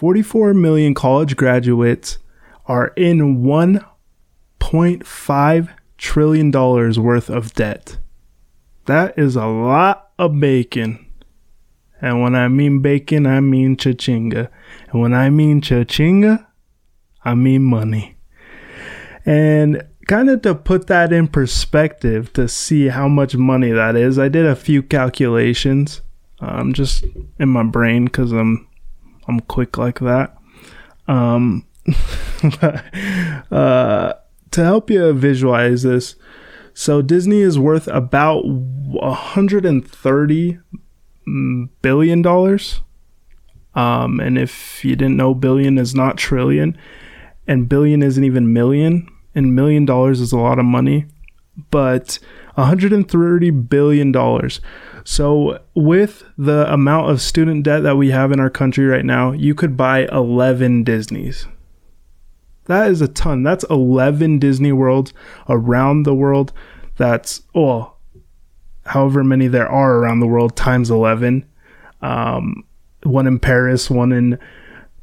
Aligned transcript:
44 0.00 0.54
million 0.54 0.94
college 0.94 1.36
graduates 1.36 2.18
are 2.64 2.94
in 2.96 3.42
1.5 3.42 5.68
trillion 5.98 6.50
dollars 6.50 6.98
worth 6.98 7.28
of 7.28 7.52
debt. 7.52 7.98
That 8.86 9.18
is 9.18 9.36
a 9.36 9.44
lot 9.44 10.08
of 10.18 10.40
bacon. 10.40 11.04
And 12.00 12.22
when 12.22 12.34
I 12.34 12.48
mean 12.48 12.80
bacon, 12.80 13.26
I 13.26 13.40
mean 13.40 13.76
cha-chinga. 13.76 14.48
And 14.90 15.02
when 15.02 15.12
I 15.12 15.28
mean 15.28 15.60
cha-chinga, 15.60 16.46
I 17.22 17.34
mean 17.34 17.62
money. 17.62 18.16
And 19.26 19.86
kind 20.08 20.30
of 20.30 20.40
to 20.40 20.54
put 20.54 20.86
that 20.86 21.12
in 21.12 21.28
perspective 21.28 22.32
to 22.32 22.48
see 22.48 22.88
how 22.88 23.06
much 23.06 23.36
money 23.36 23.72
that 23.72 23.96
is, 23.96 24.18
I 24.18 24.30
did 24.30 24.46
a 24.46 24.56
few 24.56 24.82
calculations 24.82 26.00
um, 26.40 26.72
just 26.72 27.04
in 27.38 27.50
my 27.50 27.64
brain 27.64 28.06
because 28.06 28.32
I'm 28.32 28.66
I'm 29.30 29.40
quick 29.40 29.78
like 29.78 30.00
that. 30.00 30.36
Um, 31.06 31.64
uh, 32.52 34.12
to 34.50 34.64
help 34.64 34.90
you 34.90 35.12
visualize 35.12 35.84
this, 35.84 36.16
so 36.74 37.00
Disney 37.00 37.40
is 37.40 37.56
worth 37.56 37.86
about 37.86 38.44
130 38.44 40.58
billion 41.80 42.22
dollars. 42.22 42.80
Um, 43.76 44.18
and 44.18 44.36
if 44.36 44.84
you 44.84 44.96
didn't 44.96 45.16
know, 45.16 45.32
billion 45.32 45.78
is 45.78 45.94
not 45.94 46.18
trillion, 46.18 46.76
and 47.46 47.68
billion 47.68 48.02
isn't 48.02 48.24
even 48.24 48.52
million, 48.52 49.06
and 49.32 49.54
million 49.54 49.84
dollars 49.84 50.20
is 50.20 50.32
a 50.32 50.38
lot 50.38 50.58
of 50.58 50.64
money, 50.64 51.06
but 51.70 52.18
130 52.56 53.50
billion 53.50 54.10
dollars. 54.10 54.60
So, 55.04 55.60
with 55.74 56.24
the 56.36 56.72
amount 56.72 57.10
of 57.10 57.20
student 57.20 57.64
debt 57.64 57.82
that 57.82 57.96
we 57.96 58.10
have 58.10 58.32
in 58.32 58.40
our 58.40 58.50
country 58.50 58.86
right 58.86 59.04
now, 59.04 59.32
you 59.32 59.54
could 59.54 59.76
buy 59.76 60.06
11 60.12 60.84
Disneys. 60.84 61.46
That 62.66 62.90
is 62.90 63.00
a 63.00 63.08
ton. 63.08 63.42
That's 63.42 63.64
11 63.64 64.38
Disney 64.38 64.72
Worlds 64.72 65.12
around 65.48 66.04
the 66.04 66.14
world. 66.14 66.52
That's, 66.96 67.42
well, 67.54 67.98
however 68.84 69.24
many 69.24 69.48
there 69.48 69.68
are 69.68 69.96
around 69.96 70.20
the 70.20 70.26
world 70.26 70.56
times 70.56 70.90
11. 70.90 71.44
Um, 72.02 72.64
one 73.02 73.26
in 73.26 73.38
Paris, 73.38 73.90
one 73.90 74.12
in 74.12 74.38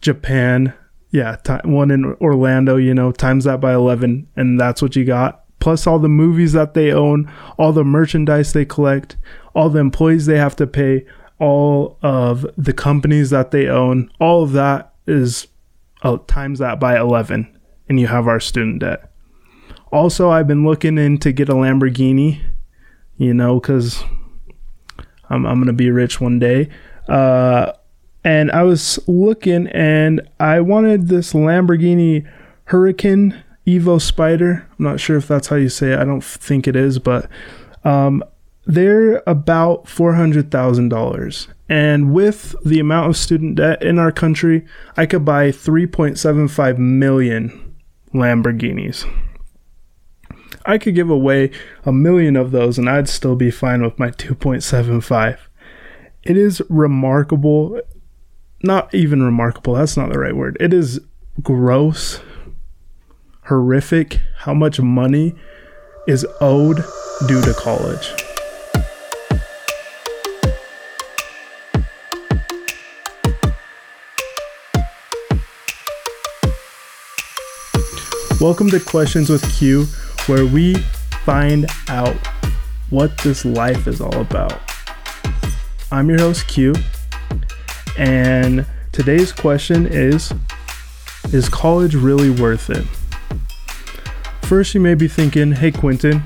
Japan. 0.02 0.73
Yeah, 1.11 1.38
t- 1.38 1.67
one 1.67 1.91
in 1.91 2.05
Orlando, 2.22 2.77
you 2.77 2.94
know, 2.94 3.11
times 3.11 3.45
that 3.45 3.59
by 3.59 3.73
11. 3.73 4.27
And 4.35 4.59
that's 4.59 4.81
what 4.81 4.95
you 4.95 5.05
got. 5.05 5.44
Plus 5.59 5.88
all 5.88 6.00
the 6.00 6.09
movies 6.09 6.53
that 6.53 6.73
they 6.73 6.91
own, 6.91 7.31
all 7.58 7.73
the 7.73 7.83
merchandise 7.83 8.53
they 8.53 8.66
collect, 8.66 9.17
all 9.53 9.69
the 9.69 9.80
employees 9.80 10.25
they 10.25 10.38
have 10.38 10.55
to 10.55 10.67
pay, 10.67 11.05
all 11.39 11.97
of 12.02 12.45
the 12.58 12.73
companies 12.73 13.30
that 13.31 13.52
they 13.52 13.67
own, 13.67 14.11
all 14.19 14.44
of 14.44 14.52
that 14.53 14.94
is 15.08 15.47
uh, 16.03 16.17
times 16.28 16.59
that 16.59 16.80
by 16.80 16.97
11 17.00 17.58
and 17.89 18.00
you 18.00 18.08
have 18.08 18.28
our 18.28 18.39
student 18.39 18.80
debt. 18.80 19.11
Also, 19.91 20.30
I've 20.30 20.47
been 20.47 20.66
looking 20.66 20.97
in 20.97 21.17
to 21.19 21.31
get 21.31 21.50
a 21.50 21.53
Lamborghini, 21.53 22.41
you 23.17 23.33
know, 23.33 23.59
because 23.59 24.03
I'm, 25.30 25.45
I'm 25.45 25.55
going 25.55 25.67
to 25.67 25.73
be 25.73 25.89
rich 25.89 26.19
one 26.19 26.39
day. 26.39 26.69
Uh, 27.08 27.72
and 28.23 28.52
I 28.52 28.63
was 28.63 29.00
looking 29.08 29.67
and 29.67 30.28
I 30.39 30.59
wanted 30.59 31.08
this 31.08 31.33
Lamborghini 31.33 32.30
Huracan 32.67 33.41
Evo 33.67 33.99
Spyder. 33.99 34.61
I'm 34.61 34.85
not 34.85 34.99
sure 34.99 35.17
if 35.17 35.27
that's 35.27 35.49
how 35.49 35.57
you 35.57 35.69
say 35.69 35.91
it. 35.91 35.99
I 35.99 36.05
don't 36.05 36.23
think 36.23 36.67
it 36.67 36.75
is, 36.75 36.99
but 36.99 37.29
um, 37.83 38.23
they're 38.65 39.21
about 39.27 39.85
$400,000. 39.85 41.47
And 41.69 42.13
with 42.13 42.55
the 42.65 42.79
amount 42.79 43.09
of 43.09 43.17
student 43.17 43.55
debt 43.55 43.83
in 43.83 43.99
our 43.99 44.11
country, 44.11 44.65
I 44.95 45.05
could 45.05 45.25
buy 45.25 45.49
3.75 45.49 46.77
million 46.77 47.75
Lamborghinis. 48.13 49.05
I 50.65 50.77
could 50.77 50.95
give 50.95 51.09
away 51.09 51.51
a 51.85 51.91
million 51.91 52.35
of 52.35 52.51
those 52.51 52.77
and 52.77 52.89
I'd 52.89 53.09
still 53.09 53.35
be 53.35 53.51
fine 53.51 53.81
with 53.81 54.00
my 54.00 54.11
2.75. 54.11 55.39
It 56.23 56.38
is 56.38 56.61
remarkable, 56.69 57.81
not 58.63 58.94
even 58.94 59.23
remarkable, 59.23 59.75
that's 59.75 59.95
not 59.95 60.09
the 60.09 60.19
right 60.19 60.35
word. 60.35 60.57
It 60.59 60.73
is 60.73 61.00
gross, 61.41 62.19
horrific 63.47 64.19
how 64.35 64.53
much 64.53 64.78
money 64.78 65.34
is 66.06 66.25
owed 66.41 66.84
due 67.28 67.41
to 67.41 67.53
college. 67.53 68.13
Welcome 78.41 78.69
to 78.72 78.81
Questions 78.81 79.30
with 79.30 79.50
Q, 79.57 79.86
where 80.25 80.46
we 80.46 80.74
find 81.24 81.68
out 81.88 82.16
what 82.90 83.18
this 83.19 83.46
life 83.46 83.88
is 83.88 84.02
all 84.02 84.19
about. 84.19 84.59
I'm 85.90 86.09
your 86.09 86.19
host, 86.19 86.50
Q, 86.50 86.74
and 87.97 88.66
today's 88.91 89.31
question 89.31 89.88
is 89.88 90.34
Is 91.31 91.47
college 91.47 91.96
really 91.96 92.30
worth 92.30 92.69
it? 92.69 92.86
First, 94.47 94.74
you 94.74 94.80
may 94.80 94.96
be 94.96 95.09
thinking, 95.09 95.52
hey, 95.52 95.74
Quentin, 95.74 96.24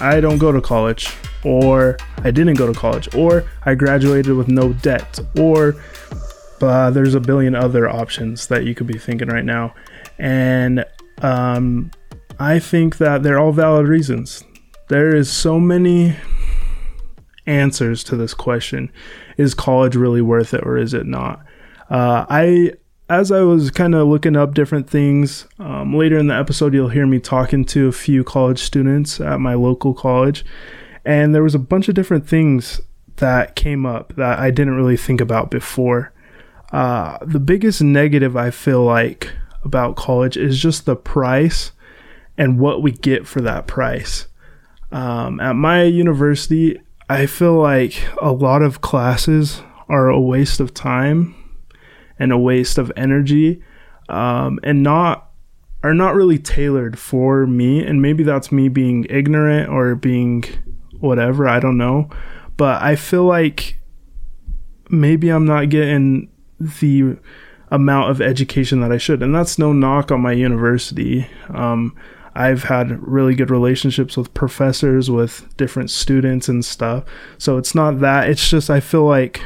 I 0.00 0.20
don't 0.20 0.38
go 0.38 0.52
to 0.52 0.60
college, 0.60 1.12
or 1.42 1.96
I 2.18 2.30
didn't 2.30 2.54
go 2.54 2.72
to 2.72 2.78
college, 2.78 3.12
or 3.12 3.44
I 3.66 3.74
graduated 3.74 4.36
with 4.36 4.46
no 4.46 4.72
debt, 4.72 5.18
or 5.36 5.74
uh, 6.62 6.90
there's 6.92 7.16
a 7.16 7.20
billion 7.20 7.56
other 7.56 7.88
options 7.88 8.46
that 8.46 8.66
you 8.66 8.76
could 8.76 8.86
be 8.86 9.00
thinking 9.00 9.26
right 9.26 9.44
now. 9.44 9.74
And 10.16 10.84
um, 11.22 11.90
I 12.38 12.60
think 12.60 12.98
that 12.98 13.24
they're 13.24 13.40
all 13.40 13.50
valid 13.50 13.88
reasons. 13.88 14.44
There 14.88 15.12
is 15.12 15.28
so 15.28 15.58
many 15.58 16.14
answers 17.46 18.04
to 18.04 18.16
this 18.16 18.32
question: 18.32 18.92
Is 19.36 19.54
college 19.54 19.96
really 19.96 20.22
worth 20.22 20.54
it, 20.54 20.64
or 20.64 20.78
is 20.78 20.94
it 20.94 21.04
not? 21.04 21.44
Uh, 21.90 22.26
I, 22.28 22.74
as 23.14 23.30
I 23.30 23.42
was 23.42 23.70
kind 23.70 23.94
of 23.94 24.08
looking 24.08 24.36
up 24.36 24.54
different 24.54 24.90
things, 24.90 25.46
um, 25.60 25.94
later 25.94 26.18
in 26.18 26.26
the 26.26 26.34
episode, 26.34 26.74
you'll 26.74 26.88
hear 26.88 27.06
me 27.06 27.20
talking 27.20 27.64
to 27.66 27.86
a 27.86 27.92
few 27.92 28.24
college 28.24 28.58
students 28.58 29.20
at 29.20 29.38
my 29.40 29.54
local 29.54 29.94
college, 29.94 30.44
and 31.04 31.32
there 31.32 31.42
was 31.42 31.54
a 31.54 31.60
bunch 31.60 31.88
of 31.88 31.94
different 31.94 32.28
things 32.28 32.80
that 33.16 33.54
came 33.54 33.86
up 33.86 34.16
that 34.16 34.40
I 34.40 34.50
didn't 34.50 34.74
really 34.74 34.96
think 34.96 35.20
about 35.20 35.48
before. 35.48 36.12
Uh, 36.72 37.18
the 37.22 37.38
biggest 37.38 37.80
negative 37.82 38.36
I 38.36 38.50
feel 38.50 38.82
like 38.82 39.32
about 39.62 39.94
college 39.94 40.36
is 40.36 40.58
just 40.58 40.84
the 40.84 40.96
price 40.96 41.70
and 42.36 42.58
what 42.58 42.82
we 42.82 42.90
get 42.90 43.28
for 43.28 43.40
that 43.42 43.68
price. 43.68 44.26
Um, 44.90 45.38
at 45.38 45.54
my 45.54 45.84
university, 45.84 46.80
I 47.08 47.26
feel 47.26 47.54
like 47.54 48.08
a 48.20 48.32
lot 48.32 48.62
of 48.62 48.80
classes 48.80 49.62
are 49.88 50.08
a 50.08 50.20
waste 50.20 50.58
of 50.58 50.74
time 50.74 51.36
and 52.18 52.32
a 52.32 52.38
waste 52.38 52.78
of 52.78 52.92
energy 52.96 53.62
um, 54.08 54.58
and 54.62 54.82
not 54.82 55.30
are 55.82 55.94
not 55.94 56.14
really 56.14 56.38
tailored 56.38 56.98
for 56.98 57.46
me 57.46 57.84
and 57.84 58.00
maybe 58.00 58.22
that's 58.22 58.50
me 58.50 58.68
being 58.68 59.06
ignorant 59.10 59.68
or 59.68 59.94
being 59.94 60.42
whatever 61.00 61.46
i 61.46 61.60
don't 61.60 61.76
know 61.76 62.08
but 62.56 62.80
i 62.82 62.96
feel 62.96 63.24
like 63.24 63.78
maybe 64.88 65.28
i'm 65.28 65.44
not 65.44 65.68
getting 65.68 66.28
the 66.58 67.16
amount 67.70 68.10
of 68.10 68.20
education 68.20 68.80
that 68.80 68.92
I 68.92 68.98
should. 68.98 69.22
And 69.22 69.34
that's 69.34 69.58
no 69.58 69.72
knock 69.72 70.10
on 70.12 70.20
my 70.20 70.32
university. 70.32 71.26
Um, 71.48 71.96
I've 72.34 72.64
had 72.64 73.02
really 73.06 73.34
good 73.34 73.50
relationships 73.50 74.16
with 74.16 74.34
professors, 74.34 75.10
with 75.10 75.54
different 75.56 75.90
students 75.90 76.48
and 76.48 76.64
stuff. 76.64 77.04
So 77.38 77.58
it's 77.58 77.74
not 77.74 78.00
that. 78.00 78.28
It's 78.28 78.48
just 78.48 78.70
I 78.70 78.80
feel 78.80 79.04
like 79.04 79.40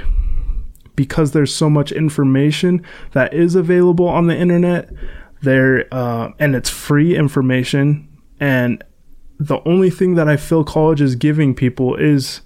because 0.98 1.30
there's 1.30 1.54
so 1.54 1.70
much 1.70 1.92
information 1.92 2.84
that 3.12 3.32
is 3.32 3.54
available 3.54 4.08
on 4.08 4.26
the 4.26 4.36
internet, 4.36 4.90
there 5.42 5.86
uh, 5.94 6.32
and 6.40 6.56
it's 6.56 6.68
free 6.68 7.14
information. 7.14 8.08
And 8.40 8.82
the 9.38 9.60
only 9.64 9.90
thing 9.90 10.16
that 10.16 10.28
I 10.28 10.36
feel 10.36 10.64
college 10.64 11.00
is 11.00 11.14
giving 11.14 11.54
people 11.54 11.94
is 11.94 12.40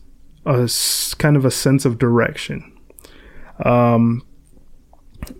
a 0.44 0.68
kind 1.16 1.34
of 1.34 1.46
a 1.46 1.50
sense 1.50 1.86
of 1.86 1.96
direction. 1.96 2.78
Um, 3.64 4.22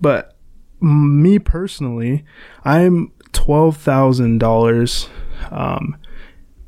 but 0.00 0.38
me 0.81 1.38
personally, 1.38 2.25
I'm 2.64 3.12
twelve 3.32 3.76
thousand 3.76 4.32
um, 4.32 4.38
dollars 4.38 5.11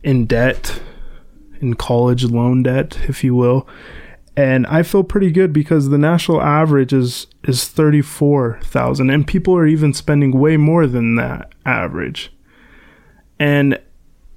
in 0.02 0.26
debt, 0.26 0.82
in 1.62 1.72
college 1.72 2.24
loan 2.24 2.64
debt, 2.64 2.98
if 3.08 3.24
you 3.24 3.34
will, 3.34 3.66
and 4.36 4.66
I 4.66 4.82
feel 4.82 5.04
pretty 5.04 5.30
good 5.30 5.52
because 5.52 5.88
the 5.88 5.98
national 5.98 6.42
average 6.42 6.92
is 6.92 7.26
is 7.44 7.68
thirty 7.68 8.02
four 8.02 8.58
thousand, 8.62 9.10
and 9.10 9.26
people 9.26 9.56
are 9.56 9.66
even 9.66 9.92
spending 9.92 10.38
way 10.38 10.56
more 10.56 10.86
than 10.86 11.14
that 11.16 11.52
average, 11.64 12.32
and 13.38 13.80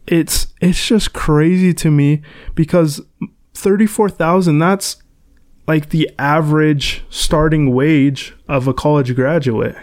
it's 0.05 0.47
it's 0.61 0.85
just 0.85 1.13
crazy 1.13 1.73
to 1.73 1.89
me 1.89 2.21
because 2.53 3.01
thirty 3.53 3.87
four 3.87 4.09
thousand 4.09 4.59
that's 4.59 5.01
like 5.67 5.89
the 5.89 6.09
average 6.17 7.03
starting 7.09 7.73
wage 7.73 8.35
of 8.47 8.67
a 8.67 8.73
college 8.73 9.15
graduate 9.15 9.75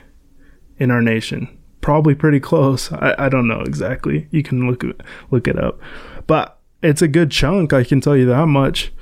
in 0.79 0.91
our 0.91 1.03
nation. 1.03 1.59
Probably 1.81 2.15
pretty 2.15 2.41
close. 2.41 2.91
I, 2.93 3.15
I 3.19 3.29
don't 3.29 3.47
know 3.47 3.61
exactly. 3.61 4.29
You 4.31 4.43
can 4.43 4.67
look 4.67 4.85
look 5.31 5.49
it 5.49 5.59
up, 5.59 5.81
but 6.27 6.59
it's 6.83 7.03
a 7.03 7.09
good 7.09 7.31
chunk. 7.31 7.73
I 7.73 7.85
can 7.85 8.01
tell 8.01 8.17
you 8.17 8.27
that 8.27 8.47
much. 8.47 8.93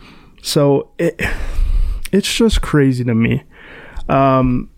So 0.42 0.90
it 0.98 1.18
it's 2.12 2.32
just 2.32 2.60
crazy 2.60 3.04
to 3.04 3.14
me. 3.14 3.44
Um, 4.08 4.68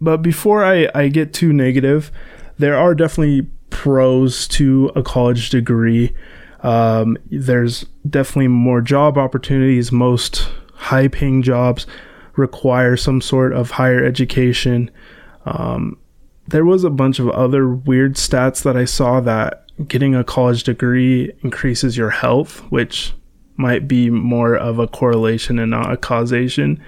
but 0.00 0.18
before 0.18 0.64
I, 0.64 0.88
I 0.94 1.08
get 1.08 1.32
too 1.32 1.52
negative, 1.52 2.12
there 2.58 2.76
are 2.76 2.94
definitely 2.94 3.48
pros 3.70 4.46
to 4.48 4.92
a 4.94 5.02
college 5.02 5.50
degree. 5.50 6.14
Um, 6.60 7.18
there's 7.30 7.84
definitely 8.08 8.48
more 8.48 8.80
job 8.80 9.18
opportunities. 9.18 9.90
Most 9.90 10.48
high 10.74 11.08
paying 11.08 11.42
jobs 11.42 11.86
require 12.36 12.96
some 12.96 13.20
sort 13.20 13.52
of 13.52 13.72
higher 13.72 14.04
education. 14.04 14.90
Um, 15.46 15.98
there 16.48 16.64
was 16.64 16.84
a 16.84 16.90
bunch 16.90 17.18
of 17.18 17.28
other 17.30 17.68
weird 17.68 18.14
stats 18.14 18.62
that 18.62 18.76
I 18.76 18.84
saw 18.84 19.20
that 19.20 19.64
getting 19.88 20.14
a 20.14 20.24
college 20.24 20.62
degree 20.62 21.32
increases 21.42 21.96
your 21.96 22.10
health, 22.10 22.60
which 22.70 23.14
might 23.56 23.88
be 23.88 24.10
more 24.10 24.54
of 24.54 24.78
a 24.78 24.86
correlation 24.86 25.58
and 25.58 25.70
not 25.70 25.92
a 25.92 25.96
causation. 25.96 26.82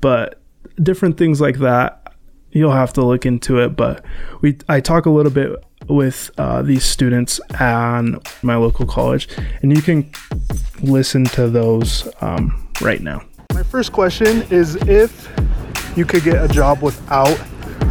But 0.00 0.40
different 0.82 1.16
things 1.16 1.40
like 1.40 1.58
that, 1.58 2.14
you'll 2.50 2.72
have 2.72 2.92
to 2.94 3.04
look 3.04 3.26
into 3.26 3.60
it. 3.60 3.70
But 3.76 4.04
we, 4.40 4.58
I 4.68 4.80
talk 4.80 5.06
a 5.06 5.10
little 5.10 5.32
bit 5.32 5.64
with 5.88 6.30
uh, 6.38 6.62
these 6.62 6.84
students 6.84 7.40
on 7.60 8.20
my 8.42 8.56
local 8.56 8.86
college, 8.86 9.28
and 9.62 9.74
you 9.74 9.82
can 9.82 10.10
listen 10.82 11.24
to 11.24 11.48
those 11.48 12.08
um, 12.20 12.68
right 12.80 13.00
now. 13.00 13.22
My 13.54 13.62
first 13.62 13.92
question 13.92 14.42
is 14.50 14.76
if 14.86 15.28
you 15.96 16.04
could 16.04 16.22
get 16.22 16.44
a 16.44 16.48
job 16.48 16.82
without 16.82 17.38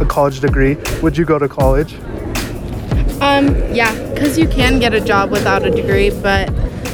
a 0.00 0.06
college 0.06 0.40
degree, 0.40 0.76
would 1.02 1.16
you 1.16 1.24
go 1.24 1.38
to 1.38 1.48
college? 1.48 1.94
Um, 3.20 3.48
yeah, 3.74 3.92
because 4.14 4.38
you 4.38 4.46
can 4.48 4.78
get 4.78 4.94
a 4.94 5.00
job 5.00 5.30
without 5.30 5.64
a 5.64 5.70
degree, 5.70 6.10
but 6.10 6.48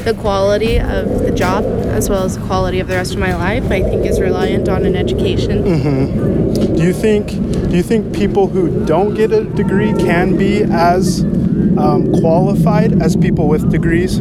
the 0.05 0.15
quality 0.15 0.79
of 0.79 1.21
the 1.21 1.31
job, 1.31 1.65
as 1.65 2.11
well 2.11 2.25
as 2.25 2.37
the 2.37 2.45
quality 2.47 2.81
of 2.81 2.89
the 2.89 2.95
rest 2.95 3.15
of 3.15 3.19
my 3.19 3.35
life, 3.35 3.65
I 3.71 3.83
think 3.83 4.05
is 4.07 4.21
reliant 4.21 4.69
on 4.69 4.85
an 4.85 4.97
education. 4.97 5.65
Mm-hmm. 5.65 6.75
Do 6.77 6.83
you 6.83 6.93
think 6.93 7.29
Do 7.71 7.77
you 7.77 7.83
think 7.83 8.15
people 8.15 8.47
who 8.49 8.85
don't 8.85 9.15
get 9.15 9.33
a 9.33 9.45
degree 9.45 9.93
can 9.95 10.37
be 10.37 10.63
as 10.63 11.25
um, 11.77 12.13
qualified 12.21 13.03
as 13.03 13.17
people 13.17 13.49
with 13.49 13.71
degrees? 13.71 14.21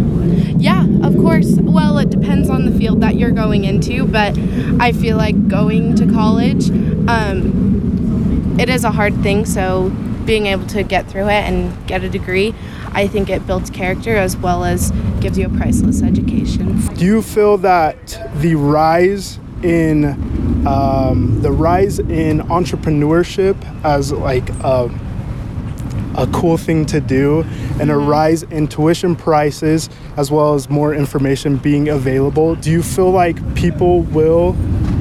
Yeah, 0.57 0.85
of 1.03 1.15
course. 1.17 1.57
Well, 1.59 1.97
it 1.97 2.09
depends 2.09 2.49
on 2.49 2.65
the 2.65 2.71
field 2.71 3.01
that 3.01 3.15
you're 3.15 3.31
going 3.31 3.65
into, 3.65 4.05
but 4.05 4.37
I 4.79 4.91
feel 4.91 5.17
like 5.17 5.47
going 5.47 5.95
to 5.95 6.05
college, 6.11 6.69
um, 7.07 8.57
it 8.59 8.69
is 8.69 8.83
a 8.83 8.91
hard 8.91 9.21
thing. 9.21 9.45
So 9.45 9.89
being 10.25 10.47
able 10.47 10.65
to 10.67 10.83
get 10.83 11.07
through 11.07 11.27
it 11.27 11.43
and 11.43 11.85
get 11.85 12.03
a 12.03 12.09
degree, 12.09 12.55
I 12.93 13.07
think 13.07 13.29
it 13.29 13.45
builds 13.47 13.69
character 13.69 14.15
as 14.15 14.37
well 14.37 14.63
as 14.63 14.91
gives 15.19 15.37
you 15.37 15.47
a 15.47 15.49
priceless 15.49 16.01
education. 16.01 16.79
Do 16.95 17.05
you 17.05 17.21
feel 17.21 17.57
that 17.59 18.19
the 18.35 18.55
rise 18.55 19.39
in 19.63 20.05
um, 20.67 21.41
the 21.41 21.51
rise 21.51 21.99
in 21.99 22.39
entrepreneurship 22.41 23.55
as 23.83 24.11
like 24.11 24.49
a, 24.61 24.89
a 26.15 26.27
cool 26.27 26.57
thing 26.57 26.85
to 26.87 27.01
do 27.01 27.41
and 27.79 27.89
a 27.89 27.93
mm-hmm. 27.93 28.07
rise 28.07 28.43
in 28.43 28.67
tuition 28.67 29.15
prices 29.15 29.89
as 30.17 30.31
well 30.31 30.53
as 30.53 30.69
more 30.69 30.93
information 30.93 31.57
being 31.57 31.89
available 31.89 32.55
do 32.55 32.71
you 32.71 32.83
feel 32.83 33.11
like 33.11 33.55
people 33.55 34.01
will 34.03 34.55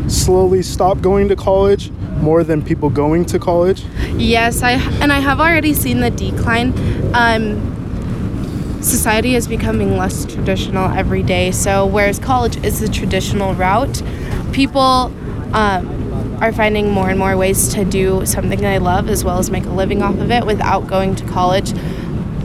slowly 0.09 0.63
stop 0.63 1.01
going 1.01 1.29
to 1.29 1.37
college 1.37 1.91
more 2.23 2.45
than 2.45 2.63
people 2.63 2.89
going 2.89 3.25
to 3.27 3.39
college? 3.39 3.85
Yes, 4.15 4.63
I 4.63 4.73
and 5.03 5.13
I 5.13 5.19
have 5.19 5.41
already 5.41 5.75
seen 5.75 6.01
the 6.01 6.11
decline. 6.11 6.73
Um, 7.15 7.82
society 8.83 9.35
is 9.35 9.47
becoming 9.49 9.97
less 9.97 10.25
traditional 10.25 10.91
every 10.91 11.23
day. 11.23 11.51
So 11.51 11.87
whereas 11.87 12.19
college 12.19 12.63
is 12.65 12.81
the 12.81 12.89
traditional 12.89 13.55
route, 13.55 14.03
people 14.53 15.13
um, 15.55 16.39
are 16.43 16.53
finding 16.53 16.91
more 16.91 17.09
and 17.09 17.19
more 17.19 17.37
ways 17.37 17.69
to 17.75 17.85
do 17.85 18.27
something 18.27 18.61
they 18.61 18.79
love 18.79 19.09
as 19.09 19.25
well 19.25 19.39
as 19.39 19.51
make 19.51 19.65
a 19.65 19.71
living 19.71 20.03
off 20.03 20.19
of 20.19 20.31
it 20.31 20.45
without 20.45 20.87
going 20.87 21.15
to 21.17 21.25
college. 21.27 21.73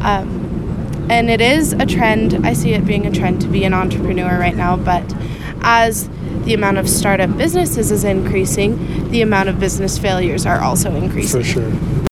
Um, 0.01 1.07
and 1.09 1.29
it 1.29 1.41
is 1.41 1.73
a 1.73 1.85
trend. 1.85 2.45
I 2.45 2.53
see 2.53 2.73
it 2.73 2.85
being 2.85 3.05
a 3.05 3.11
trend 3.11 3.41
to 3.41 3.47
be 3.47 3.63
an 3.63 3.73
entrepreneur 3.73 4.37
right 4.37 4.55
now. 4.55 4.75
But 4.75 5.15
as 5.61 6.09
the 6.43 6.53
amount 6.53 6.77
of 6.77 6.87
startup 6.87 7.35
businesses 7.37 7.91
is 7.91 8.03
increasing, 8.03 9.09
the 9.09 9.21
amount 9.21 9.49
of 9.49 9.59
business 9.59 9.97
failures 9.97 10.45
are 10.45 10.59
also 10.59 10.93
increasing. 10.95 11.41
For 11.41 11.47
sure. 11.47 12.06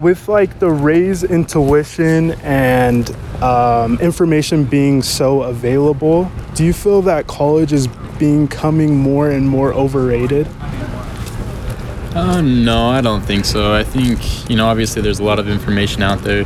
With 0.00 0.28
like 0.28 0.58
the 0.58 0.70
raise 0.70 1.24
intuition 1.24 2.30
and 2.40 3.10
um, 3.42 3.98
information 4.00 4.64
being 4.64 5.02
so 5.02 5.42
available, 5.42 6.32
do 6.54 6.64
you 6.64 6.72
feel 6.72 7.02
that 7.02 7.26
college 7.26 7.74
is 7.74 7.86
becoming 8.18 8.96
more 8.96 9.30
and 9.30 9.46
more 9.46 9.74
overrated? 9.74 10.48
Uh, 12.14 12.40
no, 12.40 12.88
I 12.88 13.02
don't 13.02 13.20
think 13.20 13.44
so. 13.44 13.74
I 13.74 13.84
think, 13.84 14.48
you 14.48 14.56
know, 14.56 14.66
obviously 14.66 15.02
there's 15.02 15.20
a 15.20 15.24
lot 15.24 15.38
of 15.38 15.48
information 15.48 16.02
out 16.02 16.20
there. 16.22 16.44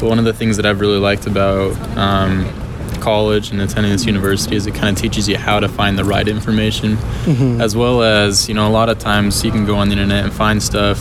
But 0.00 0.08
one 0.08 0.18
of 0.18 0.24
the 0.24 0.32
things 0.32 0.56
that 0.56 0.66
I've 0.66 0.80
really 0.80 0.98
liked 0.98 1.28
about 1.28 1.76
um, 1.96 2.52
college 3.00 3.52
and 3.52 3.60
attending 3.60 3.92
this 3.92 4.06
university 4.06 4.56
is 4.56 4.66
it 4.66 4.74
kind 4.74 4.96
of 4.96 5.00
teaches 5.00 5.28
you 5.28 5.38
how 5.38 5.60
to 5.60 5.68
find 5.68 5.96
the 5.96 6.04
right 6.04 6.26
information, 6.26 6.96
mm-hmm. 6.96 7.60
as 7.60 7.76
well 7.76 8.02
as 8.02 8.48
you 8.48 8.54
know 8.54 8.66
a 8.66 8.70
lot 8.70 8.88
of 8.88 8.98
times 8.98 9.44
you 9.44 9.52
can 9.52 9.64
go 9.64 9.76
on 9.76 9.88
the 9.88 9.92
internet 9.92 10.24
and 10.24 10.32
find 10.32 10.62
stuff, 10.62 10.98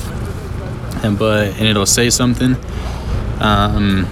and 1.03 1.17
but 1.17 1.47
and 1.47 1.67
it'll 1.67 1.85
say 1.85 2.09
something. 2.09 2.55
Um, 3.39 4.07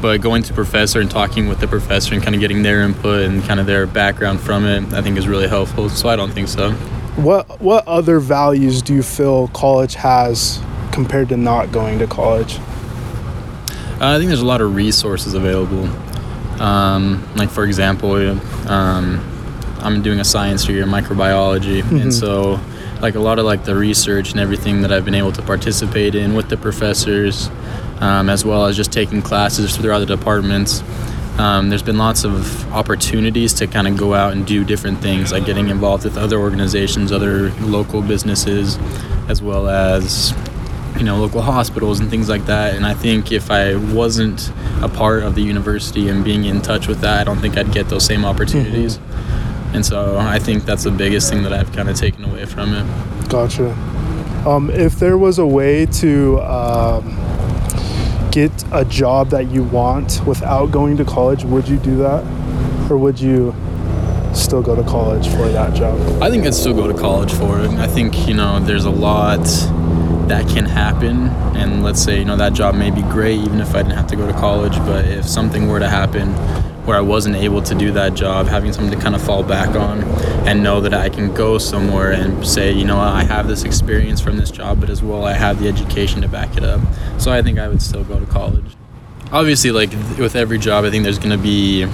but 0.00 0.22
going 0.22 0.42
to 0.44 0.54
professor 0.54 1.00
and 1.00 1.10
talking 1.10 1.48
with 1.48 1.60
the 1.60 1.68
professor 1.68 2.14
and 2.14 2.22
kind 2.22 2.34
of 2.34 2.40
getting 2.40 2.62
their 2.62 2.82
input 2.82 3.22
and 3.28 3.42
kind 3.44 3.60
of 3.60 3.66
their 3.66 3.86
background 3.86 4.40
from 4.40 4.64
it, 4.64 4.94
I 4.94 5.02
think 5.02 5.18
is 5.18 5.28
really 5.28 5.48
helpful. 5.48 5.90
So 5.90 6.08
I 6.08 6.16
don't 6.16 6.32
think 6.32 6.48
so. 6.48 6.72
What 7.16 7.60
what 7.60 7.86
other 7.86 8.20
values 8.20 8.82
do 8.82 8.94
you 8.94 9.02
feel 9.02 9.48
college 9.48 9.94
has 9.94 10.60
compared 10.92 11.28
to 11.30 11.36
not 11.36 11.72
going 11.72 11.98
to 11.98 12.06
college? 12.06 12.58
Uh, 14.00 14.14
I 14.14 14.18
think 14.18 14.28
there's 14.28 14.40
a 14.40 14.46
lot 14.46 14.62
of 14.62 14.74
resources 14.74 15.34
available. 15.34 15.88
Um, 16.62 17.26
like 17.36 17.50
for 17.50 17.64
example, 17.64 18.14
um, 18.70 19.20
I'm 19.80 20.02
doing 20.02 20.20
a 20.20 20.24
science 20.24 20.64
degree 20.64 20.82
in 20.82 20.88
microbiology, 20.88 21.82
mm-hmm. 21.82 21.96
and 21.96 22.14
so 22.14 22.60
like 23.00 23.14
a 23.14 23.20
lot 23.20 23.38
of 23.38 23.44
like 23.44 23.64
the 23.64 23.74
research 23.74 24.30
and 24.32 24.40
everything 24.40 24.82
that 24.82 24.92
I've 24.92 25.04
been 25.04 25.14
able 25.14 25.32
to 25.32 25.42
participate 25.42 26.14
in 26.14 26.34
with 26.34 26.48
the 26.48 26.56
professors, 26.56 27.48
um, 28.00 28.28
as 28.28 28.44
well 28.44 28.66
as 28.66 28.76
just 28.76 28.92
taking 28.92 29.22
classes 29.22 29.76
throughout 29.76 30.00
the 30.00 30.06
departments. 30.06 30.82
Um, 31.38 31.70
there's 31.70 31.82
been 31.82 31.96
lots 31.96 32.24
of 32.24 32.70
opportunities 32.72 33.54
to 33.54 33.66
kind 33.66 33.88
of 33.88 33.96
go 33.96 34.12
out 34.12 34.32
and 34.32 34.46
do 34.46 34.64
different 34.64 35.00
things, 35.00 35.32
like 35.32 35.46
getting 35.46 35.68
involved 35.68 36.04
with 36.04 36.18
other 36.18 36.38
organizations, 36.38 37.12
other 37.12 37.50
local 37.60 38.02
businesses, 38.02 38.78
as 39.28 39.40
well 39.40 39.68
as 39.68 40.34
you 40.96 41.06
know 41.06 41.16
local 41.16 41.40
hospitals 41.40 41.98
and 42.00 42.10
things 42.10 42.28
like 42.28 42.44
that 42.44 42.74
and 42.74 42.84
i 42.84 42.92
think 42.92 43.32
if 43.32 43.50
i 43.50 43.74
wasn't 43.94 44.52
a 44.82 44.88
part 44.88 45.22
of 45.22 45.34
the 45.34 45.40
university 45.40 46.08
and 46.08 46.24
being 46.24 46.44
in 46.44 46.60
touch 46.60 46.88
with 46.88 47.00
that 47.00 47.20
i 47.20 47.24
don't 47.24 47.38
think 47.38 47.56
i'd 47.56 47.72
get 47.72 47.88
those 47.88 48.04
same 48.04 48.24
opportunities 48.24 48.98
mm-hmm. 48.98 49.39
And 49.72 49.84
so 49.84 50.18
i 50.18 50.38
think 50.38 50.64
that's 50.64 50.84
the 50.84 50.90
biggest 50.90 51.30
thing 51.30 51.42
that 51.42 51.52
i've 51.52 51.72
kind 51.72 51.88
of 51.88 51.96
taken 51.96 52.24
away 52.24 52.44
from 52.44 52.74
it. 52.74 53.28
Gotcha. 53.28 53.70
Um, 54.46 54.70
if 54.70 54.98
there 54.98 55.16
was 55.18 55.38
a 55.38 55.46
way 55.46 55.86
to 55.86 56.40
um, 56.40 57.16
get 58.32 58.50
a 58.72 58.84
job 58.84 59.30
that 59.30 59.50
you 59.50 59.62
want 59.62 60.24
without 60.26 60.72
going 60.72 60.96
to 60.96 61.04
college 61.04 61.44
would 61.44 61.68
you 61.68 61.76
do 61.78 61.96
that? 61.98 62.24
Or 62.90 62.96
would 62.96 63.20
you 63.20 63.54
still 64.34 64.62
go 64.62 64.74
to 64.74 64.82
college 64.82 65.28
for 65.28 65.48
that 65.48 65.74
job? 65.74 66.00
I 66.22 66.30
think 66.30 66.44
i'd 66.44 66.54
still 66.54 66.74
go 66.74 66.88
to 66.88 66.98
college 66.98 67.32
for 67.32 67.60
it. 67.60 67.70
I 67.72 67.86
think 67.86 68.26
you 68.26 68.34
know 68.34 68.58
there's 68.60 68.84
a 68.84 68.90
lot 68.90 69.44
that 70.28 70.48
can 70.48 70.64
happen. 70.64 71.28
And 71.56 71.84
let's 71.84 72.02
say 72.02 72.18
you 72.18 72.24
know 72.24 72.36
that 72.36 72.52
job 72.52 72.74
may 72.74 72.90
be 72.90 73.02
great 73.02 73.38
even 73.40 73.60
if 73.60 73.74
i 73.74 73.82
didn't 73.82 73.96
have 73.96 74.06
to 74.08 74.16
go 74.16 74.26
to 74.26 74.32
college 74.32 74.76
but 74.78 75.04
if 75.04 75.26
something 75.26 75.68
were 75.68 75.78
to 75.78 75.88
happen 75.88 76.32
where 76.90 76.98
i 76.98 77.00
wasn't 77.00 77.36
able 77.36 77.62
to 77.62 77.72
do 77.76 77.92
that 77.92 78.14
job 78.14 78.48
having 78.48 78.72
something 78.72 78.98
to 78.98 79.00
kind 79.00 79.14
of 79.14 79.22
fall 79.22 79.44
back 79.44 79.76
on 79.76 80.02
and 80.48 80.60
know 80.60 80.80
that 80.80 80.92
i 80.92 81.08
can 81.08 81.32
go 81.32 81.56
somewhere 81.56 82.10
and 82.10 82.44
say 82.44 82.72
you 82.72 82.84
know 82.84 82.98
i 82.98 83.22
have 83.22 83.46
this 83.46 83.62
experience 83.62 84.20
from 84.20 84.36
this 84.36 84.50
job 84.50 84.80
but 84.80 84.90
as 84.90 85.00
well 85.00 85.24
i 85.24 85.32
have 85.32 85.60
the 85.60 85.68
education 85.68 86.20
to 86.20 86.26
back 86.26 86.56
it 86.56 86.64
up. 86.64 86.80
So 87.18 87.30
i 87.30 87.42
think 87.42 87.60
i 87.60 87.68
would 87.68 87.80
still 87.80 88.02
go 88.02 88.18
to 88.18 88.26
college. 88.26 88.74
Obviously 89.30 89.70
like 89.70 89.92
with 90.18 90.34
every 90.34 90.58
job 90.58 90.84
i 90.84 90.90
think 90.90 91.04
there's 91.04 91.20
going 91.20 91.30
to 91.30 91.38
be 91.38 91.86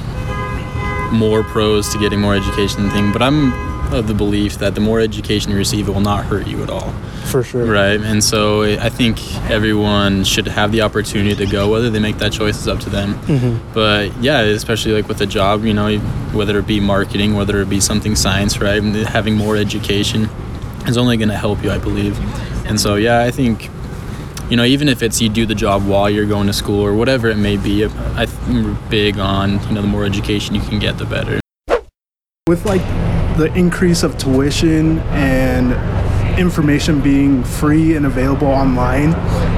more 1.12 1.42
pros 1.42 1.90
to 1.90 1.98
getting 1.98 2.18
more 2.18 2.34
education 2.34 2.88
thing 2.88 3.12
but 3.12 3.20
i'm 3.20 3.52
of 3.92 4.06
the 4.06 4.14
belief 4.14 4.58
that 4.58 4.74
the 4.74 4.80
more 4.80 5.00
education 5.00 5.50
you 5.50 5.56
receive, 5.56 5.88
it 5.88 5.92
will 5.92 6.00
not 6.00 6.24
hurt 6.24 6.46
you 6.46 6.62
at 6.62 6.70
all. 6.70 6.92
For 7.26 7.42
sure. 7.42 7.64
Right. 7.64 8.00
And 8.00 8.22
so 8.22 8.62
I 8.62 8.88
think 8.88 9.18
everyone 9.50 10.24
should 10.24 10.46
have 10.46 10.70
the 10.72 10.82
opportunity 10.82 11.34
to 11.34 11.46
go, 11.50 11.68
whether 11.68 11.90
they 11.90 11.98
make 11.98 12.18
that 12.18 12.32
choice 12.32 12.56
is 12.58 12.68
up 12.68 12.80
to 12.80 12.90
them. 12.90 13.14
Mm-hmm. 13.14 13.72
But 13.72 14.16
yeah, 14.22 14.40
especially 14.40 14.92
like 14.92 15.08
with 15.08 15.20
a 15.20 15.26
job, 15.26 15.64
you 15.64 15.74
know, 15.74 15.98
whether 16.32 16.58
it 16.58 16.66
be 16.66 16.80
marketing, 16.80 17.34
whether 17.34 17.60
it 17.60 17.68
be 17.68 17.80
something 17.80 18.14
science, 18.14 18.60
right? 18.60 18.82
Having 18.82 19.36
more 19.36 19.56
education 19.56 20.28
is 20.86 20.96
only 20.96 21.16
going 21.16 21.30
to 21.30 21.36
help 21.36 21.62
you, 21.64 21.70
I 21.70 21.78
believe. 21.78 22.18
And 22.66 22.80
so, 22.80 22.94
yeah, 22.94 23.20
I 23.20 23.30
think, 23.30 23.70
you 24.48 24.56
know, 24.56 24.64
even 24.64 24.88
if 24.88 25.02
it's 25.02 25.20
you 25.20 25.28
do 25.28 25.46
the 25.46 25.54
job 25.54 25.84
while 25.84 26.08
you're 26.08 26.26
going 26.26 26.46
to 26.46 26.52
school 26.52 26.80
or 26.80 26.94
whatever 26.94 27.28
it 27.28 27.36
may 27.36 27.56
be, 27.56 27.84
I'm 27.84 28.78
big 28.88 29.18
on, 29.18 29.60
you 29.66 29.72
know, 29.72 29.82
the 29.82 29.88
more 29.88 30.04
education 30.04 30.54
you 30.54 30.60
can 30.60 30.78
get, 30.78 30.98
the 30.98 31.04
better. 31.04 31.40
With 32.46 32.64
like 32.64 32.82
the 33.36 33.52
increase 33.54 34.02
of 34.02 34.16
tuition 34.16 34.98
and 35.10 35.72
information 36.38 37.00
being 37.00 37.44
free 37.44 37.94
and 37.96 38.06
available 38.06 38.46
online 38.46 39.14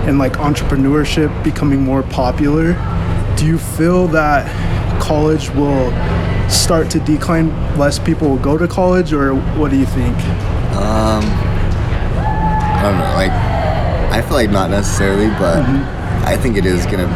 and 0.07 0.19
like 0.19 0.35
entrepreneurship 0.35 1.45
becoming 1.45 1.81
more 1.81 2.03
popular, 2.03 2.73
do 3.37 3.47
you 3.47 3.59
feel 3.59 4.09
that 4.09 4.47
college 5.01 5.51
will 5.51 5.91
start 6.49 6.91
to 6.91 7.01
decline? 7.01 7.49
Less 7.79 7.99
people 7.99 8.29
will 8.29 8.39
go 8.39 8.59
to 8.59 8.67
college, 8.67 9.13
or 9.13 9.35
what 9.35 9.71
do 9.71 9.79
you 9.79 9.87
think? 9.87 10.17
Um, 10.75 11.25
I 12.75 12.81
don't 12.83 12.99
know. 12.99 13.15
Like, 13.15 13.33
I 14.13 14.23
feel 14.23 14.35
like 14.35 14.51
not 14.51 14.71
necessarily, 14.71 15.29
but 15.39 15.63
mm-hmm. 15.63 16.27
I 16.27 16.37
think 16.37 16.57
it 16.57 16.67
is 16.67 16.85
gonna 16.87 17.07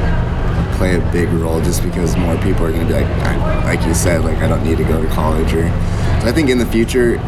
play 0.72 0.96
a 0.96 1.12
big 1.12 1.28
role 1.30 1.60
just 1.60 1.82
because 1.82 2.16
more 2.16 2.36
people 2.38 2.66
are 2.66 2.72
gonna 2.72 2.86
be 2.86 2.94
like, 2.94 3.64
like 3.64 3.86
you 3.86 3.94
said, 3.94 4.24
like 4.24 4.38
I 4.38 4.48
don't 4.48 4.64
need 4.64 4.78
to 4.78 4.84
go 4.84 5.00
to 5.00 5.08
college, 5.08 5.52
or 5.54 5.68
so 6.20 6.28
I 6.28 6.32
think 6.32 6.50
in 6.50 6.58
the 6.58 6.66
future 6.66 7.20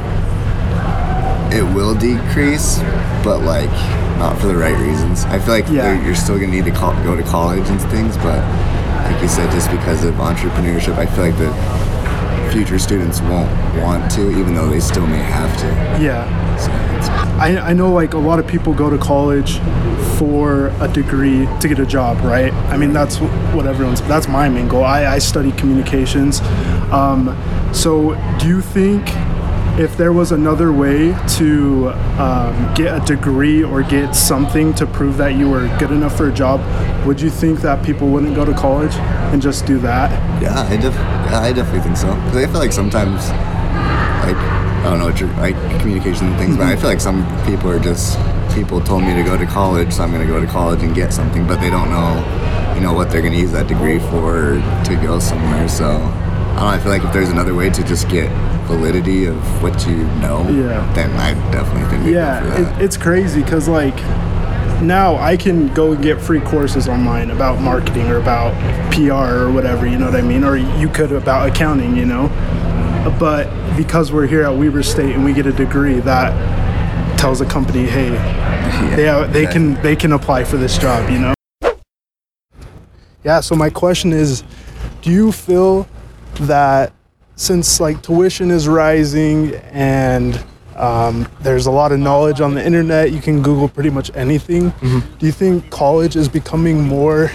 it 1.53 1.63
will 1.75 1.95
decrease, 1.95 2.79
but 3.23 3.43
like 3.43 3.71
not 4.19 4.39
for 4.41 4.47
the 4.47 4.57
right 4.57 4.77
reasons. 4.79 5.25
I 5.25 5.39
feel 5.39 5.55
like 5.55 5.69
yeah. 5.69 6.05
you're 6.05 6.15
still 6.15 6.39
gonna 6.39 6.53
need 6.53 6.65
to 6.65 6.71
call, 6.71 6.93
go 7.05 7.17
to 7.17 7.23
college 7.23 7.69
and 7.69 7.81
things, 7.91 8.17
but 8.19 8.41
like 9.05 9.21
you 9.23 9.29
said, 9.29 9.51
just 9.53 9.71
because 9.71 10.05
of 10.05 10.15
entrepreneurship, 10.15 10.97
I 10.97 11.07
feel 11.07 11.25
like 11.25 11.39
the 11.39 11.53
future 12.53 12.79
students 12.79 13.21
won't 13.21 13.51
want 13.83 14.11
to, 14.13 14.31
even 14.31 14.55
though 14.55 14.69
they 14.69 14.81
still 14.81 15.07
may 15.07 15.19
have 15.19 15.51
to. 15.61 15.67
Yeah. 16.03 16.25
So 16.57 16.71
I, 17.39 17.59
I 17.59 17.73
know 17.73 17.93
like 17.93 18.15
a 18.15 18.19
lot 18.19 18.39
of 18.39 18.47
people 18.47 18.73
go 18.75 18.89
to 18.91 18.99
college 18.99 19.59
for 20.19 20.69
a 20.81 20.89
degree 20.89 21.47
to 21.61 21.69
get 21.69 21.79
a 21.79 21.87
job, 21.87 22.19
right? 22.25 22.53
I 22.71 22.77
mean, 22.77 22.93
that's 22.93 23.17
what 23.17 23.67
everyone's, 23.67 24.01
that's 24.03 24.29
my 24.29 24.49
main 24.49 24.69
goal. 24.69 24.85
I, 24.85 25.07
I 25.07 25.19
study 25.19 25.51
communications. 25.53 26.41
Um, 26.93 27.37
so 27.73 28.15
do 28.39 28.47
you 28.47 28.61
think 28.61 29.03
if 29.77 29.97
there 29.97 30.13
was 30.13 30.31
another 30.31 30.73
way 30.73 31.13
to 31.31 31.89
um, 32.21 32.75
get 32.75 32.97
a 32.97 33.05
degree 33.05 33.65
or 33.65 33.83
get 33.83 34.15
something 34.15 34.73
to 34.75 34.87
prove 34.87 35.17
that 35.17 35.35
you 35.35 35.51
were 35.51 35.67
good 35.79 35.91
enough 35.91 36.17
for 36.17 36.29
a 36.29 36.33
job, 36.33 36.61
would 37.05 37.21
you 37.21 37.29
think 37.29 37.61
that 37.63 37.85
people 37.85 38.07
wouldn't 38.09 38.37
go 38.37 38.45
to 38.45 38.55
college 38.55 38.95
and 38.95 39.43
just 39.43 39.67
do 39.67 39.79
that? 39.81 40.13
Yeah, 40.41 40.61
I, 40.61 40.77
def- 40.77 40.97
I 40.97 41.53
definitely 41.53 41.81
think 41.81 41.97
so. 41.97 42.15
Because 42.15 42.37
I 42.37 42.47
feel 42.47 42.61
like 42.61 42.73
sometimes, 42.73 43.29
like, 44.25 44.64
I 44.85 44.91
don't 44.91 44.99
know, 44.99 45.07
what 45.07 45.19
your 45.19 45.31
like 45.37 45.57
communication 45.81 46.27
and 46.27 46.37
things, 46.37 46.57
mm-hmm. 46.57 46.59
but 46.59 46.67
I 46.67 46.77
feel 46.77 46.91
like 46.91 47.01
some 47.01 47.25
people 47.47 47.71
are 47.71 47.81
just, 47.81 48.19
people 48.55 48.83
told 48.83 49.03
me 49.03 49.15
to 49.15 49.23
go 49.23 49.35
to 49.39 49.47
college, 49.47 49.95
so 49.95 50.03
I'm 50.03 50.13
going 50.13 50.27
to 50.27 50.31
go 50.31 50.39
to 50.39 50.47
college 50.47 50.83
and 50.83 50.95
get 50.95 51.11
something, 51.11 51.47
but 51.47 51.59
they 51.59 51.71
don't 51.71 51.89
know, 51.89 52.75
you 52.75 52.83
know, 52.83 52.93
what 52.93 53.11
they're 53.11 53.23
going 53.23 53.33
to 53.33 53.39
use 53.39 53.53
that 53.53 53.67
degree 53.67 53.99
for 53.99 54.61
to 54.85 55.01
go 55.03 55.19
somewhere. 55.19 55.69
So 55.69 55.87
I 55.87 55.99
don't 55.99 56.57
know, 56.57 56.67
I 56.67 56.79
feel 56.79 56.93
like 56.93 57.03
if 57.03 57.15
there's 57.15 57.31
another 57.31 57.55
way 57.55 57.71
to 57.71 57.83
just 57.85 58.11
get 58.11 58.31
validity 58.67 59.25
of 59.25 59.63
what 59.63 59.87
you 59.87 59.97
know, 60.21 60.47
yeah. 60.51 60.93
then 60.93 61.11
I 61.13 61.33
definitely 61.51 61.89
think 61.89 62.15
yeah, 62.15 62.77
it, 62.77 62.83
it's 62.83 62.99
crazy 62.99 63.43
because 63.43 63.69
like 63.69 63.97
now 64.83 65.17
I 65.17 65.37
can 65.37 65.73
go 65.73 65.93
and 65.93 66.03
get 66.03 66.21
free 66.21 66.41
courses 66.41 66.89
online 66.89 67.31
about 67.31 67.61
marketing 67.61 68.09
or 68.09 68.19
about 68.19 68.53
PR 68.93 69.47
or 69.47 69.51
whatever, 69.51 69.87
you 69.87 69.99
know 69.99 70.07
what 70.07 70.17
I 70.17 70.23
mean? 70.23 70.45
Or 70.45 70.57
you 70.57 70.89
could 70.89 71.13
about 71.13 71.49
accounting, 71.49 71.97
you 71.97 72.05
know. 72.05 72.29
But 73.19 73.77
because 73.77 74.13
we're 74.13 74.27
here 74.27 74.43
at 74.45 74.57
Weber 74.57 74.83
State 74.83 75.15
and 75.15 75.25
we 75.25 75.33
get 75.33 75.47
a 75.47 75.53
degree 75.53 76.01
that 76.01 77.19
tells 77.19 77.41
a 77.41 77.47
company, 77.47 77.85
hey, 77.85 78.13
yeah, 78.13 78.97
they, 78.97 79.05
have, 79.05 79.33
they 79.33 79.47
can 79.47 79.75
they 79.83 79.97
can 79.97 80.13
apply 80.13 80.45
for 80.45 80.57
this 80.57 80.79
job, 80.79 81.11
you 81.11 81.19
know. 81.19 81.35
Yeah. 83.23 83.41
So 83.41 83.55
my 83.55 83.71
question 83.71 84.13
is, 84.13 84.45
do 85.03 85.11
you 85.11 85.33
feel 85.33 85.89
that 86.41 86.93
since 87.37 87.81
like 87.81 88.03
tuition 88.03 88.51
is 88.51 88.69
rising 88.69 89.55
and 89.73 90.43
um, 90.77 91.29
there's 91.41 91.67
a 91.67 91.71
lot 91.71 91.93
of 91.93 92.01
knowledge 92.01 92.41
on 92.41 92.55
the 92.55 92.65
internet, 92.65 93.13
you 93.13 93.21
can 93.21 93.43
Google 93.43 93.69
pretty 93.69 93.91
much 93.91 94.11
anything. 94.15 94.71
Mm-hmm. 94.71 95.17
Do 95.19 95.27
you 95.27 95.33
think 95.33 95.71
college 95.71 96.17
is 96.17 96.29
becoming 96.29 96.83
more 96.83 97.31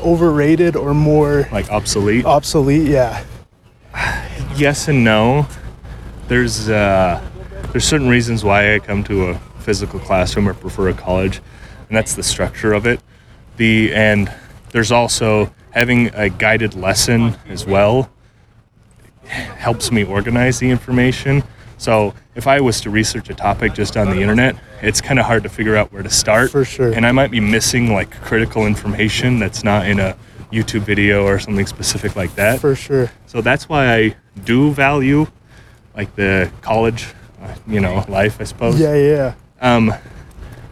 overrated 0.00 0.76
or 0.76 0.94
more 0.94 1.48
like 1.50 1.70
obsolete? 1.70 2.24
Obsolete, 2.24 2.88
yeah. 2.88 3.24
Yes 4.56 4.86
and 4.86 5.02
no. 5.02 5.48
There's 6.28 6.68
uh, 6.68 7.20
there's 7.72 7.84
certain 7.84 8.08
reasons 8.08 8.44
why 8.44 8.74
I 8.74 8.78
come 8.78 9.02
to 9.04 9.30
a 9.30 9.38
physical 9.58 9.98
classroom 9.98 10.48
or 10.48 10.54
prefer 10.54 10.88
a 10.90 10.94
college, 10.94 11.38
and 11.88 11.96
that's 11.96 12.14
the 12.14 12.22
structure 12.22 12.72
of 12.72 12.86
it. 12.86 13.00
The 13.56 13.92
and 13.92 14.32
there's 14.70 14.92
also 14.92 15.52
having 15.70 16.14
a 16.14 16.28
guided 16.28 16.74
lesson 16.74 17.36
as 17.48 17.66
well 17.66 18.10
helps 19.26 19.90
me 19.90 20.04
organize 20.04 20.60
the 20.60 20.70
information. 20.70 21.42
So 21.76 22.14
if 22.36 22.46
I 22.46 22.60
was 22.60 22.80
to 22.82 22.90
research 22.90 23.30
a 23.30 23.34
topic 23.34 23.74
just 23.74 23.96
on 23.96 24.10
the 24.10 24.20
internet, 24.20 24.56
it's 24.82 25.00
kind 25.00 25.18
of 25.18 25.26
hard 25.26 25.42
to 25.42 25.48
figure 25.48 25.74
out 25.74 25.92
where 25.92 26.02
to 26.02 26.10
start. 26.10 26.52
For 26.52 26.64
sure. 26.64 26.92
And 26.92 27.04
I 27.04 27.12
might 27.12 27.32
be 27.32 27.40
missing 27.40 27.92
like 27.92 28.10
critical 28.22 28.66
information 28.66 29.40
that's 29.40 29.64
not 29.64 29.88
in 29.88 29.98
a 29.98 30.16
YouTube 30.54 30.82
video 30.82 31.24
or 31.24 31.38
something 31.38 31.66
specific 31.66 32.16
like 32.16 32.34
that. 32.36 32.60
For 32.60 32.74
sure. 32.74 33.10
So 33.26 33.40
that's 33.40 33.68
why 33.68 33.94
I 33.94 34.16
do 34.44 34.70
value 34.72 35.26
like 35.96 36.14
the 36.16 36.50
college, 36.60 37.08
uh, 37.40 37.54
you 37.66 37.80
know, 37.80 38.04
life, 38.08 38.40
I 38.40 38.44
suppose. 38.44 38.78
Yeah, 38.80 38.94
yeah. 38.94 39.34
Um, 39.60 39.92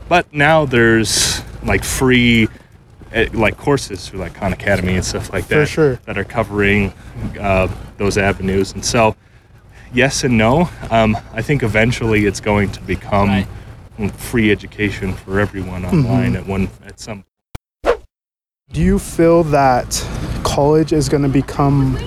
but 0.08 0.32
now 0.32 0.64
there's 0.64 1.42
like 1.62 1.84
free 1.84 2.48
Eh, 3.12 3.28
like 3.34 3.58
courses 3.58 4.08
through 4.08 4.20
like 4.20 4.34
Khan 4.34 4.54
Academy 4.54 4.94
and 4.94 5.04
stuff 5.04 5.32
like 5.32 5.46
that 5.48 5.54
For 5.54 5.66
sure. 5.66 5.94
that 6.06 6.16
are 6.16 6.24
covering 6.24 6.94
uh, 7.38 7.68
those 7.98 8.16
avenues. 8.16 8.72
And 8.72 8.82
so, 8.82 9.16
yes 9.92 10.24
and 10.24 10.38
no. 10.38 10.70
Um, 10.90 11.18
I 11.34 11.42
think 11.42 11.62
eventually 11.62 12.24
it's 12.24 12.40
going 12.40 12.72
to 12.72 12.80
become 12.80 13.28
right. 13.28 14.12
free 14.12 14.50
education 14.50 15.12
for 15.12 15.40
everyone 15.40 15.82
mm-hmm. 15.82 16.06
online 16.06 16.32
mm-hmm. 16.32 16.36
at 16.36 16.46
one 16.46 16.70
at 16.86 17.00
some. 17.00 17.24
Do 18.72 18.80
you 18.80 18.98
feel 18.98 19.42
that 19.44 20.02
college 20.44 20.94
is 20.94 21.10
going 21.10 21.24
to 21.24 21.28
become 21.28 21.98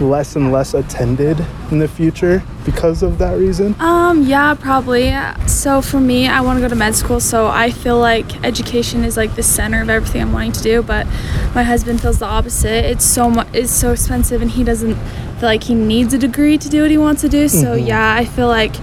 less 0.00 0.34
and 0.34 0.50
less 0.50 0.72
attended 0.72 1.44
in 1.70 1.78
the 1.78 1.88
future 1.88 2.42
because 2.64 3.02
of 3.02 3.18
that 3.18 3.36
reason? 3.36 3.76
Um, 3.80 4.22
yeah, 4.22 4.54
probably. 4.54 5.14
So 5.46 5.82
for 5.82 6.00
me, 6.00 6.26
I 6.26 6.40
want 6.40 6.56
to 6.56 6.62
go 6.62 6.68
to 6.68 6.74
med 6.74 6.94
school, 6.94 7.20
so 7.20 7.48
I 7.48 7.70
feel 7.70 7.98
like 7.98 8.42
education 8.42 9.04
is 9.04 9.18
like 9.18 9.36
the 9.36 9.42
center 9.42 9.82
of 9.82 9.90
everything 9.90 10.22
I'm 10.22 10.32
wanting 10.32 10.52
to 10.52 10.62
do. 10.62 10.82
But 10.82 11.06
my 11.54 11.62
husband 11.62 12.00
feels 12.00 12.18
the 12.18 12.24
opposite. 12.24 12.86
It's 12.86 13.04
so 13.04 13.28
much. 13.28 13.48
It's 13.52 13.70
so 13.70 13.92
expensive, 13.92 14.40
and 14.40 14.50
he 14.50 14.64
doesn't 14.64 14.94
feel 14.94 15.48
like 15.50 15.64
he 15.64 15.74
needs 15.74 16.14
a 16.14 16.18
degree 16.18 16.56
to 16.56 16.68
do 16.70 16.80
what 16.80 16.92
he 16.92 16.96
wants 16.96 17.20
to 17.20 17.28
do. 17.28 17.46
So 17.46 17.76
mm-hmm. 17.76 17.86
yeah, 17.86 18.14
I 18.14 18.24
feel 18.24 18.48
like 18.48 18.74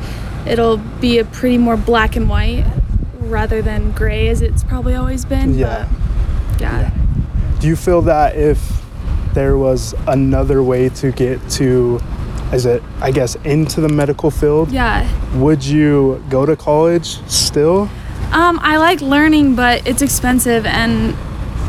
it'll 0.45 0.77
be 0.77 1.17
a 1.17 1.25
pretty 1.25 1.57
more 1.57 1.77
black 1.77 2.15
and 2.15 2.29
white 2.29 2.63
rather 3.17 3.63
than 3.63 3.91
gray 3.91 4.27
as 4.27 4.43
it's 4.43 4.63
probably 4.63 4.93
always 4.93 5.25
been. 5.25 5.55
Yeah. 5.55 5.87
But, 5.89 6.00
yeah. 6.61 6.79
yeah. 6.81 7.59
Do 7.59 7.67
you 7.67 7.75
feel 7.75 8.01
that 8.03 8.35
if 8.35 8.81
there 9.33 9.57
was 9.57 9.93
another 10.07 10.61
way 10.63 10.89
to 10.89 11.11
get 11.11 11.39
to 11.49 11.99
is 12.51 12.65
it 12.65 12.83
i 12.99 13.11
guess 13.11 13.35
into 13.45 13.79
the 13.79 13.87
medical 13.87 14.29
field 14.29 14.69
yeah 14.71 15.07
would 15.37 15.63
you 15.63 16.21
go 16.29 16.45
to 16.45 16.55
college 16.55 17.25
still 17.29 17.89
um, 18.33 18.59
i 18.61 18.77
like 18.77 19.01
learning 19.01 19.55
but 19.55 19.85
it's 19.87 20.01
expensive 20.01 20.65
and 20.65 21.15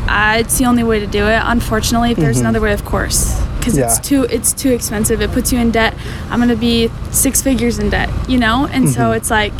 uh, 0.05 0.35
it's 0.37 0.57
the 0.57 0.65
only 0.65 0.83
way 0.83 0.99
to 0.99 1.07
do 1.07 1.25
it 1.25 1.41
unfortunately 1.45 2.11
if 2.11 2.17
there's 2.17 2.37
mm-hmm. 2.37 2.47
another 2.47 2.59
way 2.59 2.73
of 2.73 2.83
course 2.83 3.41
because 3.57 3.77
yeah. 3.77 3.85
it's 3.85 3.99
too 3.99 4.23
it's 4.23 4.51
too 4.51 4.73
expensive 4.73 5.21
it 5.21 5.31
puts 5.31 5.53
you 5.53 5.59
in 5.59 5.71
debt 5.71 5.95
i'm 6.29 6.39
gonna 6.39 6.55
be 6.55 6.89
six 7.11 7.41
figures 7.41 7.79
in 7.79 7.89
debt 7.89 8.09
you 8.29 8.37
know 8.37 8.67
and 8.67 8.85
mm-hmm. 8.85 8.93
so 8.93 9.11
it's 9.13 9.31
like 9.31 9.53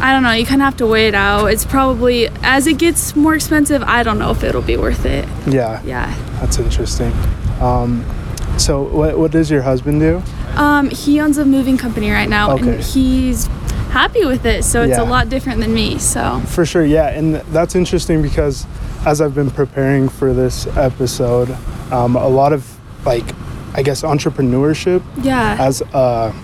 I 0.00 0.12
don't 0.12 0.22
know. 0.22 0.30
You 0.32 0.46
kind 0.46 0.60
of 0.62 0.66
have 0.66 0.76
to 0.78 0.86
weigh 0.86 1.08
it 1.08 1.14
out. 1.14 1.46
It's 1.46 1.64
probably 1.64 2.28
as 2.42 2.66
it 2.66 2.78
gets 2.78 3.16
more 3.16 3.34
expensive. 3.34 3.82
I 3.82 4.02
don't 4.02 4.18
know 4.18 4.30
if 4.30 4.44
it'll 4.44 4.62
be 4.62 4.76
worth 4.76 5.04
it. 5.04 5.28
Yeah. 5.46 5.82
Yeah. 5.82 6.14
That's 6.40 6.58
interesting. 6.58 7.12
Um, 7.60 8.04
so 8.58 8.82
what 8.82 9.18
what 9.18 9.30
does 9.30 9.50
your 9.50 9.62
husband 9.62 10.00
do? 10.00 10.22
Um, 10.56 10.90
he 10.90 11.20
owns 11.20 11.38
a 11.38 11.44
moving 11.44 11.78
company 11.78 12.10
right 12.10 12.28
now, 12.28 12.52
okay. 12.52 12.74
and 12.74 12.80
he's 12.80 13.46
happy 13.90 14.24
with 14.24 14.44
it. 14.44 14.64
So 14.64 14.82
it's 14.82 14.98
yeah. 14.98 15.02
a 15.02 15.04
lot 15.04 15.28
different 15.28 15.60
than 15.60 15.72
me. 15.72 15.98
So 15.98 16.40
for 16.40 16.66
sure, 16.66 16.84
yeah, 16.84 17.08
and 17.10 17.36
that's 17.36 17.74
interesting 17.74 18.22
because 18.22 18.66
as 19.06 19.20
I've 19.20 19.34
been 19.34 19.50
preparing 19.50 20.08
for 20.08 20.32
this 20.32 20.66
episode, 20.76 21.50
um, 21.92 22.16
a 22.16 22.28
lot 22.28 22.52
of 22.52 22.78
like 23.04 23.24
I 23.74 23.82
guess 23.82 24.02
entrepreneurship 24.02 25.02
yeah 25.22 25.56
as 25.60 25.82
a 25.92 26.34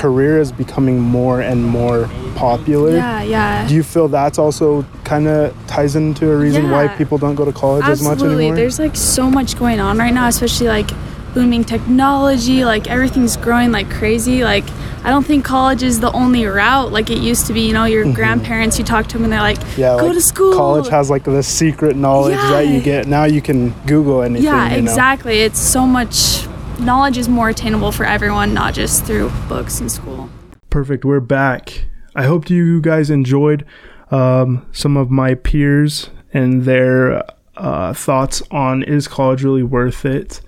career 0.00 0.38
is 0.40 0.50
becoming 0.50 0.98
more 0.98 1.40
and 1.40 1.64
more 1.64 2.08
popular. 2.34 2.96
Yeah, 2.96 3.22
yeah. 3.22 3.68
Do 3.68 3.74
you 3.74 3.82
feel 3.82 4.08
that's 4.08 4.38
also 4.38 4.82
kind 5.04 5.28
of 5.28 5.54
ties 5.66 5.94
into 5.94 6.30
a 6.32 6.36
reason 6.36 6.70
why 6.70 6.88
people 6.88 7.18
don't 7.18 7.34
go 7.34 7.44
to 7.44 7.52
college 7.52 7.84
as 7.84 8.02
much 8.02 8.18
anymore? 8.18 8.30
Absolutely. 8.32 8.50
There's 8.60 8.78
like 8.78 8.96
so 8.96 9.30
much 9.30 9.58
going 9.58 9.78
on 9.78 9.98
right 9.98 10.14
now, 10.14 10.26
especially 10.28 10.68
like 10.68 10.90
booming 11.34 11.62
technology, 11.64 12.64
like 12.64 12.88
everything's 12.88 13.36
growing 13.36 13.70
like 13.72 13.90
crazy. 13.90 14.42
Like 14.42 14.64
I 15.04 15.10
don't 15.10 15.24
think 15.24 15.44
college 15.44 15.82
is 15.82 16.00
the 16.00 16.10
only 16.12 16.44
route 16.46 16.92
like 16.92 17.10
it 17.10 17.18
used 17.18 17.46
to 17.48 17.52
be. 17.52 17.60
You 17.68 17.74
know, 17.74 17.84
your 17.84 18.10
grandparents, 18.12 18.78
you 18.78 18.84
talk 18.84 19.06
to 19.08 19.12
them 19.14 19.24
and 19.24 19.32
they're 19.32 19.40
like, 19.40 19.58
Mm-hmm. 19.60 19.80
yeah, 19.80 19.96
go 19.98 20.06
like 20.06 20.14
to 20.14 20.20
school. 20.22 20.54
College 20.54 20.88
has 20.88 21.10
like 21.10 21.24
the 21.24 21.42
secret 21.42 21.94
knowledge 21.94 22.36
that 22.52 22.66
you 22.68 22.80
get. 22.80 23.06
Now 23.06 23.24
you 23.24 23.42
can 23.42 23.70
Google 23.86 24.22
anything. 24.22 24.44
yeah, 24.46 24.74
you 24.74 24.82
know? 24.82 24.90
exactly. 24.90 25.40
It's 25.40 25.58
so 25.60 25.86
much 25.86 26.46
knowledge 26.80 27.18
is 27.18 27.28
more 27.28 27.48
attainable 27.50 27.92
for 27.92 28.04
everyone, 28.04 28.54
not 28.54 28.74
just 28.74 29.04
through 29.04 29.30
books 29.48 29.80
and 29.80 29.90
school. 29.90 30.28
Perfect. 30.70 31.04
We're 31.04 31.20
back. 31.20 31.86
I 32.14 32.24
hope 32.24 32.50
you 32.50 32.80
guys 32.80 33.10
enjoyed 33.10 33.64
um, 34.10 34.66
some 34.72 34.96
of 34.96 35.10
my 35.10 35.34
peers 35.34 36.10
and 36.32 36.64
their 36.64 37.22
uh, 37.56 37.92
thoughts 37.92 38.42
on 38.50 38.82
is 38.82 39.08
college 39.08 39.44
really 39.44 39.62
worth 39.62 40.04
it. 40.04 40.40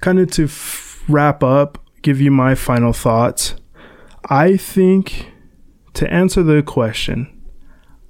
Kind 0.00 0.18
of 0.18 0.30
to 0.32 0.44
f- 0.44 1.02
wrap 1.08 1.42
up, 1.42 1.78
give 2.02 2.20
you 2.20 2.30
my 2.30 2.54
final 2.54 2.92
thoughts. 2.92 3.54
I 4.28 4.56
think 4.56 5.32
to 5.94 6.12
answer 6.12 6.42
the 6.42 6.62
question, 6.62 7.28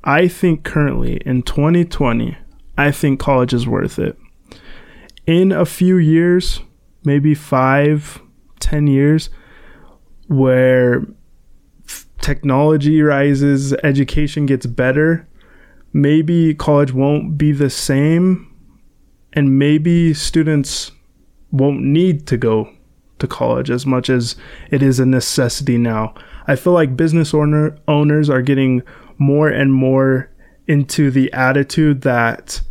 I 0.05 0.29
think 0.29 0.65
currently 0.65 1.17
in 1.27 1.43
2020, 1.43 2.37
I 2.77 2.91
think 2.91 3.21
college 3.21 3.53
is 3.53 3.67
worth 3.67 3.99
it. 3.99 4.19
In 5.27 5.53
a 5.53 5.67
few 5.67 5.97
years, 5.97 6.61
maybe 7.05 7.35
five, 7.35 8.21
ten 8.59 8.87
years, 8.87 9.31
where 10.29 11.05
technology 12.21 13.03
rises, 13.03 13.73
education 13.83 14.47
gets 14.47 14.67
better, 14.67 15.29
maybe 15.93 16.55
college 16.55 16.93
won't 16.93 17.37
be 17.37 17.53
the 17.53 17.71
same, 17.71 18.47
and 19.33 19.59
maybe 19.59 20.15
students 20.15 20.93
won't 21.51 21.81
need 21.81 22.27
to 22.27 22.37
go 22.37 22.73
to 23.19 23.27
college 23.27 23.71
as 23.71 23.87
much 23.87 24.09
as 24.09 24.37
it 24.71 24.83
is 24.83 25.01
a 25.01 25.07
necessity 25.07 25.79
now. 25.79 26.15
I 26.47 26.57
feel 26.57 26.73
like 26.73 26.97
business 26.97 27.35
owner 27.35 27.77
owners 27.87 28.31
are 28.31 28.43
getting 28.43 28.83
more 29.19 29.49
and 29.49 29.73
more 29.73 30.31
into 30.67 31.11
the 31.11 31.33
attitude 31.33 32.03
that 32.03 32.63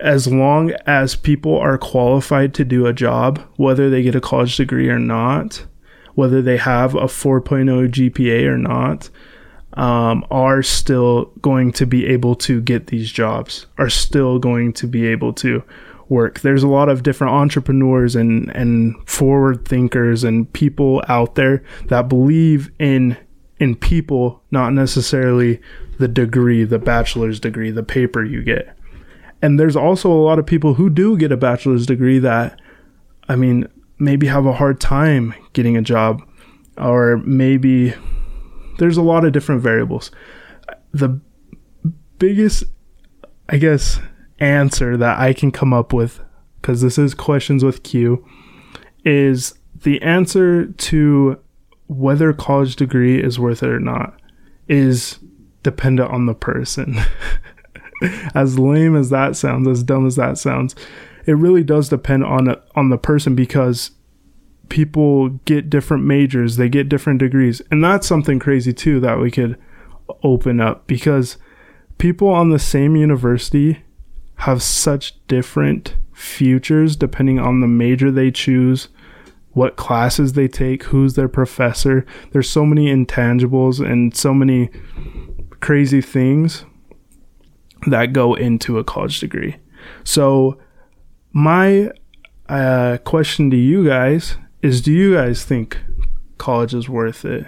as 0.00 0.26
long 0.26 0.72
as 0.86 1.16
people 1.16 1.56
are 1.56 1.78
qualified 1.78 2.54
to 2.54 2.64
do 2.64 2.86
a 2.86 2.92
job, 2.92 3.40
whether 3.56 3.88
they 3.88 4.02
get 4.02 4.14
a 4.14 4.20
college 4.20 4.56
degree 4.56 4.88
or 4.88 4.98
not, 4.98 5.64
whether 6.14 6.42
they 6.42 6.56
have 6.56 6.94
a 6.94 7.02
4.0 7.02 7.88
GPA 7.88 8.44
or 8.46 8.58
not, 8.58 9.08
um, 9.74 10.24
are 10.30 10.62
still 10.62 11.26
going 11.40 11.72
to 11.72 11.86
be 11.86 12.06
able 12.06 12.34
to 12.34 12.60
get 12.60 12.88
these 12.88 13.10
jobs, 13.12 13.66
are 13.78 13.90
still 13.90 14.38
going 14.38 14.72
to 14.74 14.86
be 14.86 15.06
able 15.06 15.32
to 15.34 15.62
work. 16.08 16.40
There's 16.40 16.62
a 16.62 16.68
lot 16.68 16.88
of 16.88 17.02
different 17.02 17.34
entrepreneurs 17.34 18.16
and, 18.16 18.48
and 18.50 18.96
forward 19.08 19.66
thinkers 19.66 20.24
and 20.24 20.50
people 20.52 21.02
out 21.08 21.34
there 21.34 21.62
that 21.88 22.08
believe 22.08 22.70
in 22.78 23.16
in 23.58 23.74
people, 23.74 24.42
not 24.50 24.74
necessarily 24.74 25.58
the 25.98 26.08
degree, 26.08 26.62
the 26.62 26.78
bachelor's 26.78 27.40
degree, 27.40 27.70
the 27.70 27.82
paper 27.82 28.22
you 28.22 28.42
get. 28.42 28.75
And 29.42 29.60
there's 29.60 29.76
also 29.76 30.10
a 30.10 30.14
lot 30.14 30.38
of 30.38 30.46
people 30.46 30.74
who 30.74 30.88
do 30.90 31.16
get 31.16 31.32
a 31.32 31.36
bachelor's 31.36 31.86
degree 31.86 32.18
that, 32.20 32.60
I 33.28 33.36
mean, 33.36 33.68
maybe 33.98 34.26
have 34.26 34.46
a 34.46 34.52
hard 34.52 34.80
time 34.80 35.34
getting 35.52 35.76
a 35.76 35.82
job, 35.82 36.22
or 36.78 37.18
maybe 37.18 37.94
there's 38.78 38.96
a 38.96 39.02
lot 39.02 39.24
of 39.24 39.32
different 39.32 39.62
variables. 39.62 40.10
The 40.92 41.20
biggest, 42.18 42.64
I 43.48 43.58
guess, 43.58 44.00
answer 44.38 44.96
that 44.96 45.18
I 45.18 45.32
can 45.32 45.50
come 45.50 45.72
up 45.72 45.92
with, 45.92 46.20
because 46.60 46.80
this 46.80 46.98
is 46.98 47.14
questions 47.14 47.64
with 47.64 47.82
Q, 47.82 48.24
is 49.04 49.54
the 49.82 50.00
answer 50.02 50.66
to 50.66 51.38
whether 51.86 52.32
college 52.32 52.76
degree 52.76 53.22
is 53.22 53.38
worth 53.38 53.62
it 53.62 53.68
or 53.68 53.80
not 53.80 54.18
is 54.68 55.18
dependent 55.62 56.10
on 56.10 56.26
the 56.26 56.34
person. 56.34 56.98
as 58.34 58.58
lame 58.58 58.96
as 58.96 59.10
that 59.10 59.36
sounds, 59.36 59.68
as 59.68 59.82
dumb 59.82 60.06
as 60.06 60.16
that 60.16 60.38
sounds, 60.38 60.74
it 61.26 61.32
really 61.32 61.64
does 61.64 61.88
depend 61.88 62.24
on 62.24 62.54
on 62.74 62.90
the 62.90 62.98
person 62.98 63.34
because 63.34 63.90
people 64.68 65.28
get 65.44 65.70
different 65.70 66.04
majors, 66.04 66.56
they 66.56 66.68
get 66.68 66.88
different 66.88 67.18
degrees, 67.18 67.62
and 67.70 67.82
that's 67.82 68.06
something 68.06 68.38
crazy 68.38 68.72
too 68.72 69.00
that 69.00 69.20
we 69.20 69.30
could 69.30 69.58
open 70.22 70.60
up 70.60 70.86
because 70.86 71.36
people 71.98 72.28
on 72.28 72.50
the 72.50 72.58
same 72.58 72.96
university 72.96 73.82
have 74.40 74.62
such 74.62 75.14
different 75.26 75.96
futures 76.12 76.96
depending 76.96 77.38
on 77.38 77.60
the 77.60 77.66
major 77.66 78.10
they 78.10 78.30
choose, 78.30 78.88
what 79.52 79.76
classes 79.76 80.34
they 80.34 80.46
take, 80.46 80.84
who's 80.84 81.14
their 81.14 81.28
professor. 81.28 82.04
There's 82.32 82.48
so 82.48 82.66
many 82.66 82.86
intangibles 82.86 83.84
and 83.84 84.14
so 84.14 84.34
many 84.34 84.70
crazy 85.60 86.02
things 86.02 86.64
that 87.86 88.12
go 88.12 88.34
into 88.34 88.78
a 88.78 88.84
college 88.84 89.20
degree. 89.20 89.56
So, 90.04 90.58
my 91.32 91.90
uh, 92.48 92.98
question 93.04 93.50
to 93.50 93.56
you 93.56 93.86
guys 93.86 94.36
is 94.62 94.80
do 94.80 94.92
you 94.92 95.14
guys 95.14 95.44
think 95.44 95.78
college 96.38 96.74
is 96.74 96.88
worth 96.88 97.24
it? 97.24 97.46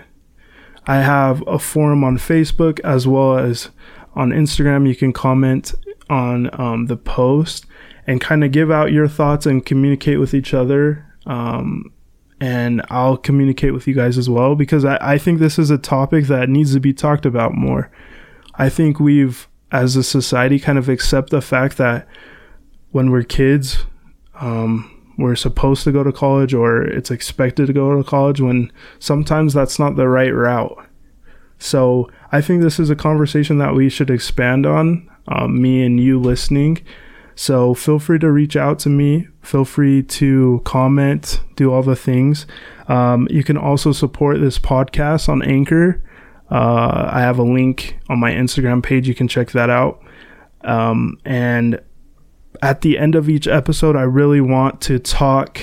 I 0.87 0.97
have 0.97 1.43
a 1.47 1.59
forum 1.59 2.03
on 2.03 2.17
Facebook 2.17 2.81
as 2.81 3.07
well 3.07 3.39
as 3.39 3.71
on 4.15 4.31
Instagram. 4.31 4.89
You 4.89 4.97
can 4.97 5.13
comment 5.13 5.75
on 6.09 6.49
um, 6.61 6.87
the 6.87 6.97
post 6.97 7.67
and 8.07 8.21
kind 8.21 8.43
of 8.43 8.53
give 8.53 8.71
out 8.71 8.91
your 8.91 9.07
thoughts 9.07 9.45
and 9.45 9.65
communicate 9.65 10.19
with 10.19 10.33
each 10.33 10.55
other. 10.55 11.07
Um, 11.27 11.93
and 12.41 12.83
I'll 12.89 13.17
communicate 13.17 13.75
with 13.75 13.87
you 13.87 13.95
guys 13.95 14.17
as 14.17 14.31
well 14.31 14.55
because 14.55 14.85
I, 14.85 14.97
I 15.01 15.19
think 15.19 15.39
this 15.41 15.59
is 15.59 15.71
a 15.71 15.79
topic 15.79 16.27
that 16.27 16.49
needs 16.49 16.73
to 16.73 16.81
be 16.81 16.95
talked 16.95 17.27
about 17.27 17.55
more. 17.55 17.91
I 18.55 18.69
think 18.69 18.99
we've, 18.99 19.47
as 19.71 19.97
a 19.97 20.03
society, 20.03 20.59
kind 20.59 20.79
of 20.79 20.89
accept 20.89 21.31
the 21.31 21.41
fact 21.41 21.77
that 21.79 22.07
when 22.91 23.11
we're 23.11 23.23
kids, 23.23 23.85
um, 24.41 24.95
we're 25.19 25.37
supposed 25.37 25.85
to 25.85 25.93
go 25.93 26.05
to 26.05 26.13
college 26.13 26.55
or 26.55 26.83
it's 26.83 27.11
expected 27.11 27.67
to 27.67 27.73
go 27.73 27.97
to 27.97 28.09
college 28.09 28.41
when 28.41 28.73
sometimes 28.99 29.53
that's 29.53 29.79
not 29.79 29.97
the 29.97 30.09
right 30.09 30.33
route. 30.33 30.79
So 31.59 32.09
I 32.31 32.41
think 32.41 32.63
this 32.63 32.79
is 32.79 32.89
a 32.89 32.97
conversation 32.97 33.59
that 33.59 33.75
we 33.75 33.89
should 33.89 34.11
expand 34.11 34.65
on, 34.65 35.11
um, 35.27 35.61
me 35.61 35.85
and 35.85 35.99
you 35.99 36.21
listening. 36.21 36.85
So 37.35 37.75
feel 37.75 37.99
free 37.99 38.19
to 38.21 38.31
reach 38.31 38.57
out 38.57 38.79
to 38.81 38.89
me. 38.89 39.29
Feel 39.43 39.65
free 39.65 40.03
to 40.05 40.63
comment, 40.65 41.41
do 41.57 41.73
all 41.73 41.83
the 41.83 41.97
things. 41.97 42.47
Um, 42.87 43.29
you 43.31 43.45
can 43.45 43.57
also 43.57 43.93
support 43.93 44.41
this 44.41 44.59
podcast 44.59 45.29
on 45.29 45.43
Anchor. 45.43 46.03
Uh, 46.51 47.11
I 47.13 47.21
have 47.21 47.39
a 47.39 47.43
link 47.43 47.99
on 48.09 48.19
my 48.19 48.33
Instagram 48.33 48.83
page. 48.83 49.09
You 49.09 49.15
can 49.15 49.29
check 49.29 49.51
that 49.53 49.71
out. 49.71 50.03
Um, 50.63 51.19
and 51.25 51.81
at 52.63 52.81
the 52.81 52.99
end 52.99 53.15
of 53.15 53.29
each 53.29 53.47
episode, 53.47 53.97
I 53.97 54.03
really 54.03 54.41
want 54.41 54.81
to 54.83 54.99
talk 54.99 55.61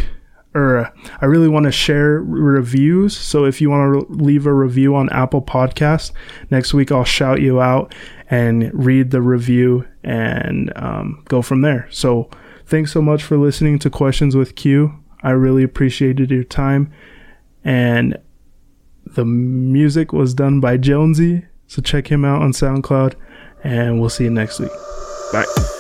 or 0.56 0.90
I 1.22 1.26
really 1.26 1.50
want 1.50 1.66
to 1.66 1.72
share 1.72 2.22
reviews. 2.22 3.16
So 3.16 3.44
if 3.44 3.60
you 3.60 3.70
want 3.70 4.08
to 4.08 4.14
leave 4.14 4.46
a 4.46 4.54
review 4.54 4.96
on 4.96 5.10
Apple 5.10 5.42
Podcast, 5.42 6.14
next 6.50 6.74
week 6.74 6.94
I'll 6.94 7.04
shout 7.04 7.42
you 7.42 7.60
out 7.60 7.94
and 8.30 8.72
read 8.74 9.12
the 9.12 9.22
review 9.22 9.86
and 10.02 10.72
um, 10.78 11.24
go 11.28 11.42
from 11.42 11.62
there. 11.62 11.90
So 11.92 12.30
thanks 12.66 12.94
so 12.94 13.02
much 13.02 13.22
for 13.22 13.38
listening 13.38 13.80
to 13.80 13.90
Questions 13.90 14.36
with 14.36 14.56
Q. 14.56 14.98
I 15.22 15.32
really 15.32 15.62
appreciated 15.62 16.32
your 16.32 16.46
time. 16.46 16.92
And 17.66 18.18
the 19.06 19.26
music 19.26 20.14
was 20.14 20.34
done 20.34 20.60
by 20.60 20.78
Jonesy. 20.78 21.46
So 21.68 21.82
check 21.82 22.08
him 22.08 22.26
out 22.26 22.42
on 22.42 22.52
SoundCloud 22.52 23.16
and 23.64 24.00
we'll 24.00 24.10
see 24.10 24.26
you 24.26 24.30
next 24.30 24.60
week. 24.60 24.72
Bye. 25.32 25.75